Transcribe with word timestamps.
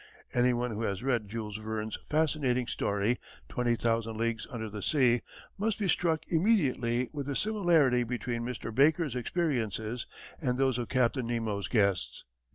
Any 0.33 0.51
one 0.51 0.71
who 0.71 0.81
has 0.81 1.03
read 1.03 1.29
Jules 1.29 1.57
Verne's 1.57 1.95
fascinating 2.09 2.65
story 2.65 3.19
Twenty 3.47 3.75
Thousand 3.75 4.17
Leagues 4.17 4.47
under 4.49 4.67
the 4.67 4.81
Sea 4.81 5.21
must 5.59 5.77
be 5.77 5.87
struck 5.87 6.21
immediately 6.29 7.11
with 7.13 7.27
the 7.27 7.35
similarity 7.35 8.03
between 8.03 8.41
Mr. 8.41 8.73
Baker's 8.73 9.15
experiences 9.15 10.07
and 10.41 10.57
those 10.57 10.79
of 10.79 10.89
Captain 10.89 11.27
Nemo's 11.27 11.67
guests. 11.67 12.23